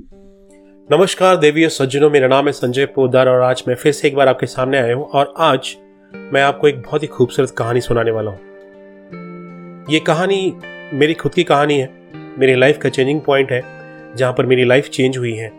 नमस्कार 0.00 1.36
देवी 1.36 1.64
और 1.64 1.70
सज्जनों, 1.70 2.10
मेरा 2.10 2.28
नाम 2.28 2.46
है 2.46 2.52
संजय 2.52 2.86
पोदार 2.86 3.28
और 3.28 3.40
आज 3.40 3.64
मैं 3.68 3.74
फिर 3.74 3.92
से 3.92 4.08
एक 4.08 4.14
बार 4.16 4.28
आपके 4.28 4.46
सामने 4.46 4.78
आया 4.78 4.94
हूँ 4.94 5.04
और 5.04 5.34
आज 5.38 5.76
मैं 6.14 6.42
आपको 6.42 6.68
एक 6.68 6.82
बहुत 6.82 7.02
ही 7.02 7.06
खूबसूरत 7.06 7.50
कहानी 7.50 7.80
सुनाने 7.80 8.10
वाला 8.10 8.30
हूँ। 8.30 8.40
ये 9.90 10.00
कहानी 10.00 10.56
मेरी 10.92 11.14
खुद 11.14 11.34
की 11.34 11.44
कहानी 11.44 11.78
है, 11.78 11.90
मेरी 12.38 12.54
लाइफ 12.54 12.78
का 12.78 12.88
चेंजिंग 12.88 13.20
पॉइंट 13.20 13.52
है, 13.52 13.62
जहाँ 14.16 14.32
पर 14.32 14.46
मेरी 14.46 14.64
लाइफ 14.64 14.88
चेंज 14.88 15.18
हुई 15.18 15.34
है 15.34 15.52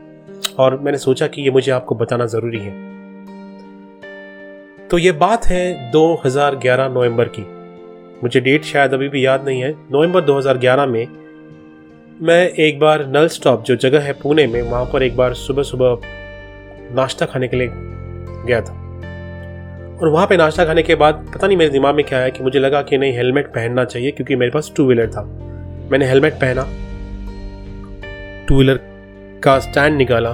और 0.60 0.80
मैंने 0.80 0.98
सोचा 0.98 1.28
कि 1.28 1.42
ये 1.42 1.52
मुझे 1.52 1.72
आपको 1.72 1.96
बताना 1.96 2.26
ज़रूरी 2.26 2.60
है। 2.60 2.72
तो 4.88 4.98
ये 4.98 5.12
बात 5.12 5.46
है 5.46 5.92
2011 5.92 6.88
नवंबर 6.88 7.26
की। 7.26 7.42
मुझे 8.24 8.40
डेट 8.40 8.64
शायद 8.64 8.94
अभी 8.94 9.10
भी 9.10 9.26
याद 9.26 9.46
नहीं 9.46 9.62
है। 9.62 9.72
नवंबर 9.72 10.22
2011 10.22 10.86
में 10.86 11.21
मैं 12.24 12.50
एक 12.50 12.80
बार 12.80 13.06
नल 13.08 13.28
स्टॉप 13.28 13.64
जो 13.64 13.76
जगह 13.76 14.02
है 14.02 14.14
पुणे 14.14 14.48
में, 14.48 14.62
वहाँ 14.62 14.86
पर 14.86 15.04
एक 15.04 15.16
बार 15.18 15.34
सुबह 15.34 15.64
सुबह 15.64 16.02
नाश्ता 16.96 17.26
खाने 17.26 17.48
के 17.48 17.58
लिए 17.58 17.70
गया 18.48 18.62
था। 18.62 18.74
और 20.02 20.10
वहाँ 20.10 20.28
पे 20.28 20.38
नाश्ता 20.38 20.66
खाने 20.66 20.84
के 20.84 20.96
बाद 20.96 21.26
पता 21.36 21.48
नहीं 21.48 21.58
मेरे 21.58 21.70
दिमाग 21.70 21.96
में 21.96 22.06
क्या 22.06 22.20
आया 22.20 22.30
कि 22.30 22.44
मुझे 22.44 22.60
लगा 22.60 22.82
कि 22.82 22.98
नहीं, 22.98 23.14
हेलमेट 23.14 23.48
पहनना 23.48 23.86
चाहिए 23.86 24.12
क्योंकि 24.12 24.36
मेरे 24.36 24.52
पास 24.52 24.72
टू 24.76 24.86
व्हीलर 24.86 25.08
था। 25.08 25.24
मैंने 25.92 26.06
हेलमेट 26.06 26.34
पहना 26.34 26.68
टू 28.48 28.56
व्हीलर 28.56 28.80
का 29.44 29.60
स्टैंड 29.60 29.98
निकाला, 29.98 30.34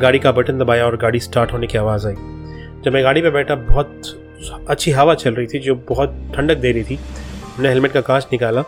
गाड़ी 0.00 0.18
का 0.18 0.32
बटन 0.32 0.58
दबाया 0.58 0.86
और 0.86 0.96
गाड़ी 0.96 1.20
स्टार्ट 1.20 1.52
होने 1.52 1.66
की 1.66 1.78
आवाज़ 1.78 2.06
आई। 2.06 2.14
जब 2.84 2.92
मैं 2.94 3.04
गाड़ी 3.04 3.22
पर 3.22 3.30
बैठा, 3.30 3.54
बहुत 3.54 4.66
अच्छी 4.68 4.90
हवा 4.90 5.14
चल 5.14 5.34
रही 5.34 5.46
थी 5.46 5.58
जो 5.58 5.74
बहुत 5.88 6.32
ठंडक 6.36 6.56
दे 6.56 6.72
रही 6.72 6.84
थी। 6.84 6.94
मैंने 6.94 7.68
हेलमेट 7.68 7.92
का 7.92 8.00
कांच 8.00 8.26
निकाला 8.32 8.64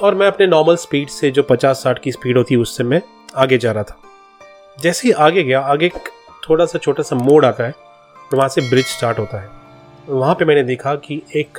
और 0.00 0.14
मैं 0.14 0.26
अपने 0.26 0.46
नॉर्मल 0.46 0.76
स्पीड 0.76 1.08
से 1.08 1.30
जो 1.30 1.42
50-60 1.42 1.98
की 1.98 2.12
स्पीड 2.12 2.36
होती 2.36 2.56
उससे 2.56 2.84
मैं 2.84 3.02
आगे 3.36 3.58
जा 3.58 3.72
रहा 3.72 3.82
था। 3.82 3.98
जैसे 4.80 5.08
ही 5.08 5.12
आगे 5.12 5.42
गया, 5.42 5.60
आगे 5.60 5.88
थोड़ा 6.50 6.64
सा 6.64 6.78
छोटा 6.78 7.02
सा 7.02 7.16
मोड़ 7.16 7.46
आता 7.46 7.64
है, 7.64 7.70
और 7.70 8.36
वहाँ 8.36 8.48
से 8.48 8.60
ब्रिज 8.60 8.86
स्टार्ट 8.86 9.18
होता 9.18 9.40
है। 9.40 9.48
वहाँ 10.08 10.34
पे 10.34 10.44
मैंने 10.44 10.62
देखा 10.62 10.94
कि 10.94 11.22
एक 11.36 11.58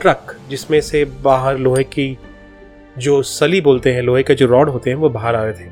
ट्रक 0.00 0.36
जिसमें 0.48 0.80
से 0.80 1.04
बाहर 1.04 1.58
लोहे 1.58 1.84
की 1.84 2.18
जो 2.98 3.22
सली 3.22 3.60
बोलते 3.60 3.92
हैं, 3.92 4.02
लोहे 4.02 4.22
के 4.22 4.34
जो 4.34 4.46
रॉड 4.46 4.68
होते 4.68 4.90
हैं, 4.90 4.96
वो 4.96 5.08
बाहर 5.08 5.36
आ 5.36 5.44
रहे 5.44 5.52
थे। 5.52 5.70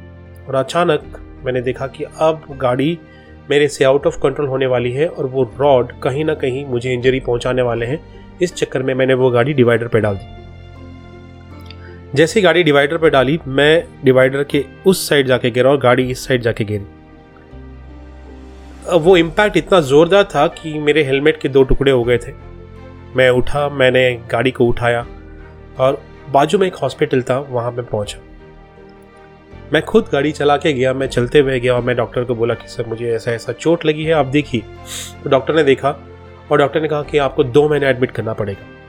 और 0.48 0.54
अचानक 0.54 1.02
मैंने 1.44 1.60
देखा 1.60 1.86
कि 1.86 2.04
अब 2.04 2.42
गाड़ी 2.50 2.98
मेरे 3.50 3.68
से 3.68 3.84
आउट 3.84 4.06
ऑफ़ 4.06 4.18
कंट्रोल 4.18 4.48
होने 4.48 4.66
वाली 4.66 4.92
है, 4.92 5.08
और 5.08 5.26
वो 5.26 5.54
रॉड 5.58 5.92
कहीं 6.00 6.24
ना 6.24 6.34
कहीं 6.34 6.66
मुझे 6.66 6.92
इंजरी 6.92 7.20
पहुँचाने 7.20 7.62
वाले 7.62 7.86
हैं। 7.86 8.20
इस 8.42 8.54
चक्कर 8.54 8.82
में 8.82 8.94
मैंने 8.94 9.14
वो 9.14 9.30
गाड़ी 9.30 9.52
डिवाइडर 9.52 9.88
पे 9.88 10.00
डाल 10.00 10.14
दी। 10.14 10.40
जैसे 12.14 12.40
ही 12.40 12.44
गाड़ी 12.44 12.62
डिवाइडर 12.62 12.96
पर 12.98 13.10
डाली, 13.10 13.40
मैं 13.46 13.84
डिवाइडर 14.04 14.44
के 14.44 14.64
उस 14.86 15.08
साइड 15.08 15.26
जाके 15.26 15.50
गिरा 15.50 15.70
और 15.70 15.78
गाड़ी 15.78 16.10
इस 16.10 16.26
साइड 16.26 16.42
जाके 16.42 16.64
गिरी। 16.64 16.84
वो 18.98 19.16
इम्पैक्ट 19.16 19.56
इतना 19.56 19.80
ज़ोरदार 19.80 20.24
था 20.24 20.46
कि 20.46 20.78
मेरे 20.78 21.04
हेलमेट 21.04 21.40
के 21.40 21.48
दो 21.48 21.62
टुकड़े 21.62 21.92
हो 21.92 22.04
गए 22.04 22.18
थे। 22.18 22.32
मैं 23.16 23.30
उठा, 23.30 23.68
मैंने 23.68 24.20
गाड़ी 24.30 24.50
को 24.50 24.66
उठाया 24.66 25.06
और 25.78 26.02
बाजू 26.30 26.58
में 26.58 26.66
एक 26.66 26.74
हॉस्पिटल 26.74 27.22
था, 27.22 27.38
वहाँ 27.38 27.72
पे 27.72 27.82
पहुँचा। 27.82 28.18
मैं 29.72 29.82
खुद 29.82 30.08
गाड़ी 30.12 30.32
चला 30.32 30.56
के 30.56 30.72
गया, 30.72 30.94
मैं 30.94 31.06
चलते 31.06 31.38
हुए 31.38 31.60
गया 31.60 31.74
और 31.74 31.82
मैं 31.82 31.96
डॉक्टर 31.96 32.24
को 32.24 32.34
बोला 32.34 32.54
कि, 32.54 32.68
सर, 32.68 32.86
मुझे 32.86 33.12
ऐसा 33.12 33.32
ऐसा 33.32 33.52
चोट 33.52 33.86
लगी 33.86 34.04
है, 34.04 34.12
आप 34.12 34.26
देखिए। 34.26 34.62
तो 35.24 35.30
डॉक्टर 35.30 35.54
ने 35.54 35.64
देखा 35.64 35.96
और 36.52 36.58
डॉक्टर 36.58 36.82
ने 36.82 36.88
कहा 36.88 37.02
कि 37.02 37.18
आपको 37.18 37.44
दो 37.44 37.68
महीने 37.68 37.86
एडमिट 37.86 38.10
करना 38.10 38.32
पड़ेगा। 38.32 38.79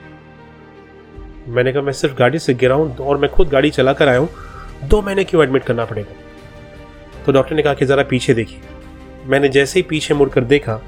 मैंने 1.48 1.72
कहा, 1.72 1.82
मैं 1.82 1.92
सिर्फ़ 1.92 2.14
गाड़ी 2.14 2.38
से 2.38 2.54
गिरा 2.54 2.74
हूँ 2.74 2.96
और 2.96 3.18
मैं 3.18 3.30
खुद 3.30 3.48
गाड़ी 3.48 3.70
चला 3.70 3.92
कर 3.92 4.08
आया 4.08 4.18
हूँ। 4.18 4.28
दो 4.84 5.00
महीने 5.02 5.24
क्यों 5.24 5.42
एडमिट 5.42 5.64
करना 5.64 5.84
पड़ेगा? 5.84 6.14
तो 7.26 7.32
डॉक्टर 7.32 7.54
ने 7.54 7.62
कहा 7.62 7.74
कि 7.74 7.86
ज़रा 7.86 8.02
पीछे 8.02 8.34
देखिए। 8.34 8.60
मैंने 9.26 9.48
जैसे 9.48 9.78
ही 9.78 9.82
पीछे 9.82 10.14
मुड़कर 10.14 10.44
देखा, 10.44 10.80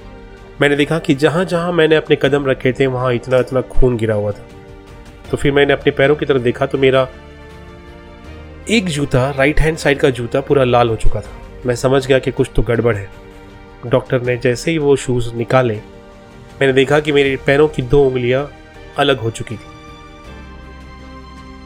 मैंने 0.60 0.76
देखा 0.76 0.98
कि 0.98 1.14
जहाँ 1.14 1.44
जहाँ 1.44 1.72
मैंने 1.72 1.96
अपने 1.96 2.16
कदम 2.16 2.46
रखे 2.46 2.72
थे, 2.72 2.86
वहाँ 2.86 3.12
इतना 3.14 3.38
इतना 3.38 3.60
खून 3.62 3.96
गिरा 3.96 4.14
हुआ 4.14 4.30
था। 4.32 4.46
तो 5.30 5.36
फिर 5.36 5.52
मैंने 5.52 5.72
अपने 5.72 5.92
पैरों 5.92 6.16
की 6.16 6.26
तरफ़ 6.26 6.42
देखा 6.42 6.66
तो 6.66 6.78
मेरा 6.78 7.06
एक 8.70 8.88
जूता 8.88 9.28
राइट 9.30 9.60
हैंड 9.60 9.76
साइड 9.76 9.98
का 9.98 10.10
जूता 10.10 10.40
पूरा 10.40 10.64
लाल 10.64 10.88
हो 10.88 10.96
चुका 10.96 11.20
था। 11.20 11.36
मैं 11.66 11.74
समझ 11.76 12.06
गया 12.06 12.18
कि 12.18 12.30
कुछ 12.30 12.50
तो 12.56 12.62
गड़बड़ 12.62 12.94
है। 12.96 13.08
डॉक्टर 13.86 14.22
ने 14.22 14.36
जैसे 14.36 14.70
ही 14.70 14.78
वो 14.78 14.96
शूज़ 14.96 15.34
निकाले, 15.34 15.74
मैंने 16.60 16.72
देखा 16.72 17.00
कि 17.00 17.12
मेरे 17.12 17.36
पैरों 17.46 17.68
की 17.68 17.82
दो 17.82 18.02
उंगलियाँ 18.04 18.48
अलग 18.98 19.18
हो 19.18 19.30
चुकी 19.30 19.54
थी। 19.54 19.73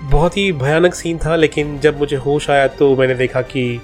बहुत 0.08 0.36
ही 0.36 0.50
भयानक 0.52 0.94
सीन 0.94 1.18
था, 1.18 1.34
लेकिन 1.36 1.78
जब 1.78 1.98
मुझे 1.98 2.16
होश 2.16 2.48
आया 2.50 2.66
तो 2.68 2.94
मैंने 2.96 3.14
देखा 3.14 3.42
कि 3.42 3.80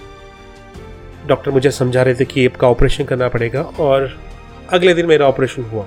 डॉक्टर 1.27 1.51
मुझे 1.51 1.71
समझा 1.71 2.03
रहे 2.03 2.15
थे 2.15 2.25
कि 2.25 2.47
आपका 2.47 2.69
ऑपरेशन 2.69 3.05
करना 3.05 3.29
पड़ेगा 3.29 3.63
और 3.81 4.09
अगले 4.73 4.95
दिन 4.95 5.07
मेरा 5.07 5.27
ऑपरेशन 5.27 5.63
हुआ। 5.63 5.87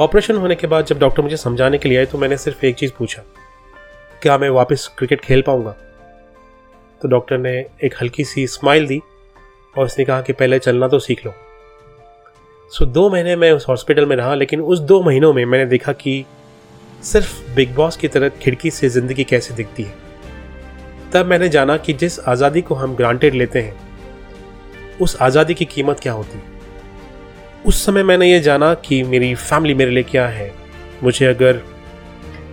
ऑपरेशन 0.00 0.36
होने 0.36 0.54
के 0.54 0.66
बाद 0.66 0.86
जब 0.86 0.98
डॉक्टर 0.98 1.22
मुझे 1.22 1.36
समझाने 1.36 1.78
के 1.78 1.88
लिए 1.88 1.98
आए 1.98 2.06
तो 2.06 2.18
मैंने 2.18 2.36
सिर्फ़ 2.36 2.66
एक 2.66 2.76
चीज़ 2.76 2.92
पूछा, 2.98 3.22
क्या 4.22 4.38
मैं 4.38 4.50
वापस 4.50 4.90
क्रिकेट 4.98 5.20
खेल 5.20 5.42
पाऊँगा? 5.42 5.76
तो 7.02 7.08
डॉक्टर 7.08 7.38
ने 7.38 7.54
एक 7.84 7.94
हल्की 8.00 8.24
सी 8.24 8.46
स्माइल 8.48 8.86
दी 8.86 9.00
और 9.74 9.84
उसने 9.84 10.04
कहा 10.04 10.20
कि 10.22 10.32
पहले 10.32 10.58
चलना 10.58 10.88
तो 10.88 10.98
सीख 10.98 11.24
लो। 11.26 11.32
सो 12.72 12.86
दो 12.86 13.08
महीने 13.10 13.36
मैं 13.36 13.50
उस 13.52 13.68
हॉस्पिटल 13.68 14.06
में 14.06 14.16
रहा, 14.16 14.34
लेकिन 14.34 14.60
उस 14.62 14.78
दो 14.80 15.02
महीनों 15.02 15.32
में 15.32 15.44
मैंने 15.44 15.66
देखा 15.66 15.92
कि 15.94 16.24
सिर्फ़ 17.02 17.54
बिग 17.54 17.74
बॉस 17.74 17.96
की 17.96 18.08
तरह 18.08 18.28
खिड़की 18.42 18.70
से 18.70 18.88
ज़िंदगी 18.88 19.24
कैसे 19.24 19.54
दिखती 19.54 19.82
है? 19.82 19.94
तब 21.12 21.26
मैंने 21.26 21.48
जाना 21.48 21.76
कि 21.76 21.92
जिस 21.92 22.18
आज़ादी 22.20 22.60
को 22.62 22.74
हम 22.74 22.94
ग्रांटेड 22.96 23.34
लेते 23.34 23.60
हैं, 23.60 23.74
उस 25.00 25.16
आज़ादी 25.20 25.54
की 25.54 25.64
कीमत 25.64 26.00
क्या 26.00 26.12
होती 26.12 26.38
है? 26.38 26.50
उस 27.66 27.84
समय 27.86 28.02
मैंने 28.02 28.30
ये 28.30 28.40
जाना 28.40 28.72
कि 28.76 29.02
मेरी 29.02 29.34
फैमिली 29.34 29.74
मेरे 29.74 29.90
लिए 29.90 30.02
क्या 30.02 30.26
है? 30.28 30.52
मुझे 31.02 31.26
अगर 31.26 31.60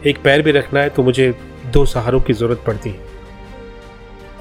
एक 0.08 0.22
पैर 0.24 0.42
भी 0.42 0.52
रखना 0.52 0.80
है 0.80 0.90
तो 0.90 1.04
मुझे 1.04 1.34
दो 1.74 1.86
सहारों 1.86 2.20
की 2.20 2.34
ज़रूरत 2.34 2.64
पड़ती 2.68 2.90
है। 2.90 3.08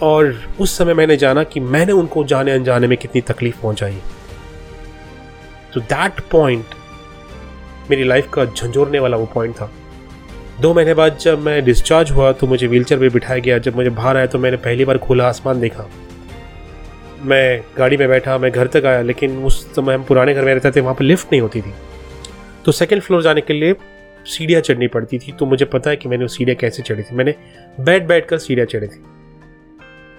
और 0.03 0.35
उस 0.61 0.77
समय 0.79 0.95
मैंने 0.95 1.17
जाना 1.17 1.43
कि 1.45 1.61
मैंने 1.61 1.93
उनको 1.93 2.25
जाने 2.25 2.53
अनजाने 2.53 2.87
में 2.87 2.97
कितनी 2.99 3.21
तकलीफ़ 3.23 3.61
पहुंचाई 3.63 3.99
तो 5.75 5.81
दैट 5.83 6.21
पॉइंट 6.31 6.75
मेरी 7.91 8.05
लाइफ 8.05 8.29
का 8.33 8.45
झंझोरने 8.45 8.99
वाला 8.99 9.17
वो 9.17 9.27
पॉइंट 9.27 9.55
था। 9.57 9.71
दो 10.61 10.73
महीने 10.75 10.95
बाद 10.95 11.17
जब 11.17 11.39
मैं 11.39 11.65
डिस्चार्ज 11.65 12.11
हुआ 12.11 12.31
तो 12.33 12.47
मुझे 12.47 12.67
व्हीलचेयर 12.67 13.01
पे 13.01 13.09
बिठाया 13.09 13.41
गया। 13.41 13.59
जब 13.59 13.77
मुझे 13.77 13.91
बाहर 13.91 14.17
आया 14.17 14.27
तो 14.27 14.39
मैंने 14.39 14.57
पहली 14.57 14.85
बार 14.85 14.99
खुला 14.99 15.27
आसमान 15.29 15.61
देखा। 15.61 15.89
मैं 17.23 17.61
गाड़ी 17.79 17.97
में 17.97 18.09
बैठा, 18.09 18.39
मैं 18.39 18.51
घर 18.51 18.67
तक 18.67 18.85
आया, 18.87 19.03
लेकिन 19.03 19.37
उस 19.45 19.65
समय 19.75 19.95
हम 19.95 20.03
पुराने 20.05 20.35
घर 20.35 20.45
में 20.45 20.53
रहते 20.55 20.71
थे, 20.71 20.81
वहाँ 20.81 20.95
पर 20.95 21.05
लिफ्ट 21.05 21.33
नहीं 21.33 21.41
होती 21.41 21.61
थी। 21.61 21.73
तो 22.65 22.73
सेकेंड 22.73 23.03
फ्लोर 23.03 23.23
जाने 23.23 23.41
के 23.41 23.53
लिए 23.53 23.75
सीढ़ियाँ 24.27 24.61
चढ़नी 24.61 24.87
पड़ती 24.89 25.19
थी 25.19 25.33
तो 25.33 25.47
मुझे 25.47 25.65
पता 25.67 25.91
है 25.91 25.97
कि 25.97 26.09
मैंने 26.09 26.25
वो 26.25 26.29
सीढ़ियाँ 26.29 26.57
कैसे 26.57 26.83
चढ़ी 26.83 27.03
थी। 27.03 27.17
मैंने 27.17 27.35
बैठ 27.81 28.07
बैठ 28.07 28.27
कर 28.29 28.39
सीढ़ियाँ 28.39 28.67
चढ़ी 28.67 28.87
थी। 28.87 29.03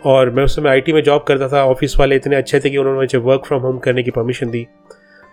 और 0.05 0.29
मैं 0.29 0.43
उस 0.43 0.55
समय 0.55 0.69
आईटी 0.69 0.93
में 0.93 1.01
जॉब 1.03 1.23
करता 1.27 1.47
था 1.47 1.63
ऑफ़िस 1.65 1.97
वाले 1.99 2.15
इतने 2.15 2.35
अच्छे 2.35 2.59
थे 2.59 2.69
कि 2.69 2.77
उन्होंने 2.77 2.99
मुझे 2.99 3.17
वर्क 3.19 3.45
फ्रॉम 3.45 3.61
होम 3.61 3.77
करने 3.77 4.03
की 4.03 4.11
परमिशन 4.11 4.49
दी। 4.49 4.67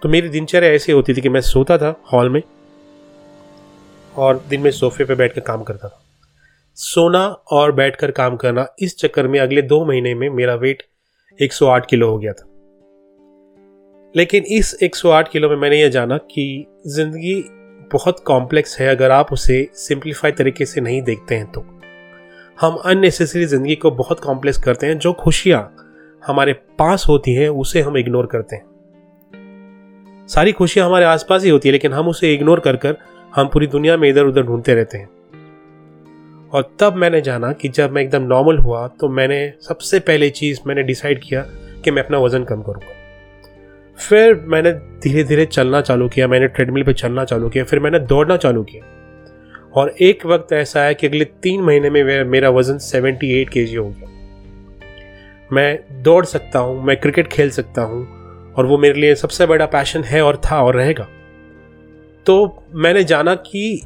तो 0.02 0.08
मेरी 0.08 0.28
दिनचर्या 0.28 0.70
ऐसी 0.70 0.92
होती 0.92 1.14
थी 1.14 1.20
कि 1.20 1.28
मैं 1.28 1.40
सोता 1.42 1.78
था 1.78 1.94
हॉल 2.12 2.28
में 2.28 2.42
और 4.18 4.44
दिन 4.48 4.60
में 4.60 4.70
सोफे 4.70 5.04
पे 5.04 5.14
बैठ 5.14 5.32
कर 5.32 5.40
काम 5.40 5.62
करता 5.62 5.88
था। 5.88 6.02
सोना 6.74 7.26
और 7.50 7.72
बैठकर 7.72 8.10
काम 8.10 8.36
करना 8.36 8.66
इस 8.78 8.96
चक्कर 8.98 9.28
में 9.28 9.40
अगले 9.40 9.62
दो 9.62 9.84
महीने 9.84 10.14
में 10.14 10.30
मेरा 10.30 10.54
वेट 10.54 10.82
108 11.38 11.86
किलो 11.86 12.10
हो 12.10 12.18
गया 12.18 12.32
था। 12.32 12.46
लेकिन 14.16 14.44
इस 14.44 14.76
108 14.82 15.28
किलो 15.28 15.48
में 15.48 15.56
मैंने 15.56 15.80
यह 15.80 15.88
जाना 15.88 16.16
कि 16.16 16.66
ज़िंदगी 16.86 17.34
बहुत 17.92 18.20
कॉम्प्लेक्स 18.20 18.80
है, 18.80 18.88
अगर 18.88 19.10
आप 19.10 19.32
उसे 19.32 19.68
सिंप्लीफाई 19.74 20.32
तरीके 20.32 20.66
से 20.66 20.80
नहीं 20.80 21.02
देखते 21.02 21.34
हैं 21.34 21.52
तो। 21.52 21.60
हम 22.60 22.76
अननेसेसरी 22.76 23.44
ज़िंदगी 23.44 23.74
को 23.74 23.90
बहुत 23.90 24.20
कॉम्प्लेक्स 24.20 24.58
करते 24.58 24.86
हैं, 24.86 24.98
जो 24.98 25.12
खुशियाँ 25.12 25.76
हमारे 26.26 26.52
पास 26.52 27.04
होती 27.08 27.34
हैं, 27.34 27.48
उसे 27.48 27.80
हम 27.80 27.96
इग्नोर 27.96 28.26
करते 28.26 28.56
हैं। 28.56 28.66
सारी 30.28 30.52
खुशियाँ 30.52 30.86
हमारे 30.86 31.04
आसपास 31.04 31.44
ही 31.44 31.50
होती 31.50 31.68
है, 31.68 31.72
लेकिन 31.72 31.92
हम 31.92 32.08
उसे 32.08 32.34
इग्नोर 32.34 32.60
कर 32.60 32.76
कर 32.76 32.96
हम 33.36 33.48
पूरी 33.48 33.66
दुनिया 33.66 33.96
में 33.96 34.08
इधर 34.08 34.24
उधर 34.24 34.42
ढूंढते 34.42 34.74
रहते 34.74 34.98
हैं। 34.98 35.08
और 36.52 36.76
तब 36.80 36.94
मैंने 36.96 37.20
जाना 37.20 37.52
कि 37.52 37.68
जब 37.68 37.90
मैं 37.90 38.02
एकदम 38.02 38.22
नॉर्मल 38.22 38.58
हुआ 38.58 38.86
तो 38.88 39.08
मैंने 39.08 39.52
सबसे 39.62 39.98
पहले 40.00 40.28
चीज़ 40.30 40.60
मैंने 40.66 40.82
डिसाइड 40.82 41.20
किया 41.22 41.40
कि 41.84 41.90
मैं 41.90 42.02
अपना 42.02 42.18
वज़न 42.18 42.44
कम 42.44 42.62
करूँगा। 42.62 42.94
फिर 43.98 44.34
मैंने 44.34 44.72
धीरे 44.72 45.24
धीरे 45.24 45.46
चलना 45.46 45.80
चालू 45.80 46.08
किया, 46.08 46.28
मैंने 46.28 46.46
ट्रेडमिल 46.46 46.84
पे 46.84 46.92
चलना 46.92 47.24
चालू 47.24 47.48
किया, 47.48 47.64
फिर 47.64 47.80
मैंने 47.80 47.98
दौड़ना 47.98 48.36
चालू 48.36 48.62
किया। 48.62 48.82
और 49.74 49.94
एक 50.00 50.26
वक्त 50.26 50.52
ऐसा 50.52 50.82
है 50.82 50.94
कि 50.94 51.06
अगले 51.06 51.24
तीन 51.24 51.62
महीने 51.62 51.90
में 51.90 52.24
मेरा 52.24 52.50
वज़न 52.50 52.78
सेवेंटी 52.78 53.40
एट 53.40 53.48
के 53.48 53.64
जी 53.64 53.76
हो 53.76 53.88
गया। 53.88 54.08
मैं 55.52 56.02
दौड़ 56.02 56.24
सकता 56.24 56.58
हूँ, 56.58 56.82
मैं 56.84 56.96
क्रिकेट 56.96 57.26
खेल 57.26 57.50
सकता 57.50 57.82
हूँ, 57.82 58.06
और 58.54 58.66
वो 58.66 58.78
मेरे 58.78 59.00
लिए 59.00 59.14
सबसे 59.14 59.46
बड़ा 59.46 59.66
पैशन 59.66 60.04
है 60.04 60.22
और 60.22 60.36
था 60.36 60.62
और 60.62 60.76
रहेगा। 60.76 61.06
तो 62.26 62.64
मैंने 62.74 63.02
जाना 63.04 63.34
कि 63.36 63.82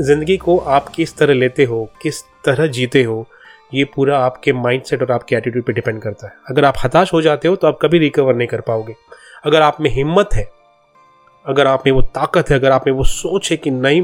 ज़िंदगी 0.00 0.36
को 0.36 0.56
आप 0.58 0.88
किस 0.88 1.16
तरह 1.16 1.34
लेते 1.34 1.64
हो, 1.64 1.84
किस 2.02 2.22
तरह 2.44 2.66
जीते 2.68 3.02
हो, 3.02 3.26
ये 3.74 3.84
पूरा 3.94 4.18
आपके 4.18 4.52
माइंडसेट 4.52 5.02
और 5.02 5.12
आपके 5.12 5.36
एटीट्यूड 5.36 5.64
पे 5.64 5.72
डिपेंड 5.72 6.00
करता 6.02 6.26
है। 6.26 6.34
अगर 6.50 6.64
आप 6.64 6.74
हताश 6.84 7.12
हो 7.12 7.22
जाते 7.22 7.48
हो 7.48 7.56
तो 7.56 7.66
आप 7.66 7.78
कभी 7.82 7.98
रिकवर 7.98 8.34
नहीं 8.34 8.48
कर 8.48 8.60
पाओगे। 8.60 8.94
अगर 9.44 9.62
आप 9.62 9.80
में 9.80 9.90
हिम्मत 9.90 10.34
है, 10.34 10.48
अगर 11.46 11.66
आप 11.66 11.82
में 11.86 11.92
वो 11.92 12.02
ताकत 12.02 12.50
है, 12.50 12.58
अगर 12.58 12.72
आप 12.72 12.86
में 12.86 12.94
वो 12.94 13.04
सोच 13.04 13.50
है 13.50 13.56
कि 13.56 13.70
नहीं, 13.70 14.02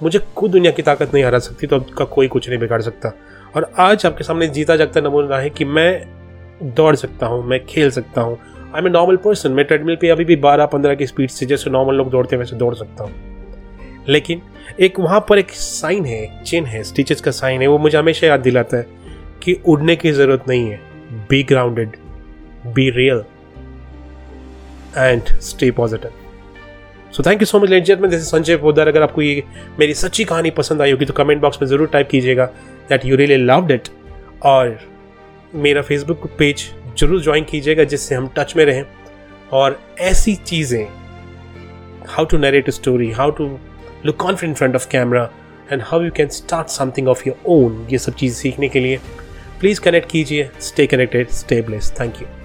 मुझे 0.00 0.18
खुद 0.36 0.50
दुनिया 0.50 0.72
की 0.72 0.82
ताकत 0.82 1.14
नहीं 1.14 1.24
हरा 1.24 1.38
सकती 1.38 1.66
तो 1.66 1.76
आपका 1.76 2.04
कोई 2.06 2.28
कुछ 2.28 2.48
नहीं 2.48 2.58
बिगाड़ 2.58 2.80
सकता। 2.82 3.12
और 3.56 3.70
आज 3.78 4.06
आपके 4.06 4.24
सामने 4.24 4.46
जीता 4.48 4.76
जागता 4.76 5.00
नमूना 5.00 5.38
है 5.38 5.50
कि 5.50 5.64
मैं 5.66 6.72
दौड़ 6.74 6.94
सकता 6.96 7.26
हूँ, 7.26 7.42
मैं 7.44 7.64
खेल 7.66 7.90
सकता 7.90 8.20
हूँ 8.20 8.38
I 8.74 8.80
am 8.80 8.86
a 8.86 8.90
normal 8.90 9.16
person 9.16 9.52
मैं 9.52 9.64
ट्रेडमिल 9.64 9.96
पे 10.00 10.08
अभी 10.08 10.24
भी 10.24 10.34
बारह 10.36 10.66
पंद्रह 10.66 10.94
की 10.94 11.06
स्पीड 11.06 11.30
से 11.30 11.46
जैसे 11.46 11.70
नॉर्मल 11.70 11.94
लोग 11.94 12.10
दौड़ते 12.10 12.36
हैं, 12.36 12.38
वैसे 12.38 12.56
दौड़ 12.56 12.74
सकता 12.74 13.04
हूँ। 13.04 13.12
लेकिन 14.08 14.42
एक 14.80 14.98
वहाँ 15.00 15.24
पर 15.28 15.38
एक 15.38 15.50
साइन 15.50 16.04
है 16.04 16.42
चिन्ह 16.44 16.68
है 16.68 16.82
स्टिचेस 16.82 17.20
का 17.20 17.30
साइन 17.30 17.60
है, 17.60 17.66
वो 17.66 17.78
मुझे 17.78 17.98
हमेशा 17.98 18.26
याद 18.26 18.40
दिलाता 18.40 18.76
है 18.76 18.86
कि 19.42 19.56
उड़ने 19.68 19.96
की 19.96 20.12
ज़रूरत 20.12 20.44
नहीं 20.48 20.68
है। 20.70 20.80
Be 21.30 21.42
grounded 21.42 21.96
be 22.66 22.88
real 22.90 23.22
and 24.98 25.22
stay 25.40 25.70
positive 25.70 26.10
so 27.12 27.22
thank 27.22 27.40
you 27.42 27.46
so 27.46 27.58
much 27.60 27.70
let 27.70 28.00
में 28.00 28.10
संजय 28.10 28.56
पोदार 28.56 28.88
अगर 28.88 29.02
आपको 29.02 29.22
ये 29.22 29.42
मेरी 29.80 29.94
सच्ची 29.94 30.24
कहानी 30.24 30.50
पसंद 30.50 30.82
आई 30.82 30.92
होगी 30.92 31.04
तो 31.04 31.12
कमेंट 31.12 31.40
बॉक्स 31.40 31.62
में 31.62 31.68
ज़रूर 31.68 31.88
टाइप 31.88 32.08
कीजिएगा 32.10 32.46
that 32.88 33.04
you 33.04 33.16
really 33.16 33.36
loved 33.36 33.70
it 33.70 33.88
और 34.44 34.78
मेरा 35.54 35.82
फेसबुक 35.82 36.26
पेज 36.38 36.70
ज़रूर 37.00 37.20
ज्वाइन 37.22 37.44
कीजिएगा 37.44 37.84
जिससे 37.84 38.14
हम 38.14 38.28
टच 38.36 38.56
में 38.56 38.64
रहें 38.64 38.84
और 39.52 39.78
ऐसी 40.00 40.34
चीज़ें 40.46 40.84
how 42.08 42.24
to 42.24 42.38
narrate 42.38 42.68
a 42.68 42.72
story 42.72 43.10
how 43.10 43.30
to 43.30 43.46
look 44.06 44.16
confident 44.16 44.56
front 44.58 44.74
of 44.74 44.88
camera 44.88 45.30
and 45.72 45.82
how 45.82 46.02
you 46.02 46.10
can 46.16 46.28
start 46.28 46.68
something 46.68 47.08
of 47.08 47.22
your 47.26 47.38
own 47.48 47.86
ये 47.90 47.98
सब 47.98 48.14
चीज़ 48.14 48.34
सीखने 48.34 48.68
के 48.68 48.80
लिए। 48.80 49.00
प्लीज़ 49.60 49.80
कनेक्ट 49.80 50.10
कीजिए 50.10 50.50
stay 50.60 50.86
connected 50.86 51.30
stay 51.30 51.60
blessed 51.62 51.92
thank 52.00 52.20
you 52.20 52.39